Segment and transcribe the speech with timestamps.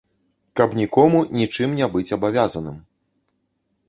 [0.59, 2.81] Каб нікому нічым не быць абавязаным.